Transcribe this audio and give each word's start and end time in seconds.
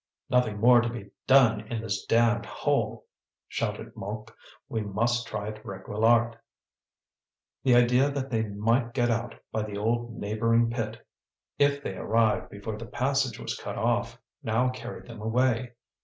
"Nothing 0.31 0.59
more 0.59 0.81
to 0.81 0.89
be 0.89 1.11
done 1.27 1.59
in 1.67 1.79
this 1.79 2.07
damned 2.07 2.47
hole!" 2.47 3.05
shouted 3.47 3.95
Mouque. 3.95 4.35
"We 4.67 4.81
must 4.81 5.27
try 5.27 5.49
at 5.49 5.61
Réquillart." 5.63 6.37
The 7.63 7.75
idea 7.75 8.09
that 8.09 8.31
they 8.31 8.41
might 8.47 8.95
get 8.95 9.11
out 9.11 9.35
by 9.51 9.61
the 9.61 9.77
old 9.77 10.13
neighbouring 10.17 10.71
pit 10.71 11.05
if 11.59 11.83
they 11.83 11.95
arrived 11.97 12.49
before 12.49 12.77
the 12.77 12.87
passage 12.87 13.39
was 13.39 13.55
cut 13.55 13.77
off, 13.77 14.19
now 14.41 14.69
carried 14.71 15.05
them 15.05 15.21
away. 15.21 15.73